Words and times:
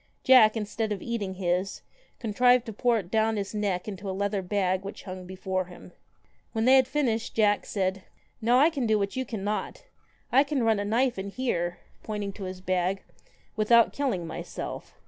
Jack, 0.23 0.57
instead 0.57 0.91
of 0.91 1.03
eating 1.03 1.35
his, 1.35 1.83
contrived 2.17 2.65
to 2.65 2.73
pour 2.73 2.97
it 2.97 3.11
down 3.11 3.37
his 3.37 3.53
neck 3.53 3.87
into 3.87 4.09
a 4.09 4.17
leather 4.17 4.41
bag 4.41 4.83
which 4.83 5.03
hung 5.03 5.27
before 5.27 5.65
him. 5.65 5.91
When 6.53 6.65
they 6.65 6.73
had 6.75 6.87
finished, 6.87 7.35
Jack 7.35 7.67
said 7.67 8.01
'Now 8.41 8.57
I 8.57 8.71
can 8.71 8.87
do 8.87 8.97
what 8.97 9.15
you 9.15 9.25
cannot. 9.25 9.83
I 10.31 10.43
can 10.43 10.63
run 10.63 10.79
a 10.79 10.85
knife 10.85 11.19
in 11.19 11.29
here,' 11.29 11.77
pointing 12.01 12.33
to 12.33 12.45
his 12.45 12.61
bag,' 12.61 13.03
without 13.55 13.93
killing 13.93 14.25
myself.' 14.25 14.95